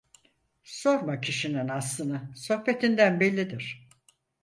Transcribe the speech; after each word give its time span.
Sorma 0.63 1.21
kişinin 1.21 1.67
aslını, 1.69 2.31
sohbetinden 2.35 3.19
bellidir. 3.19 3.87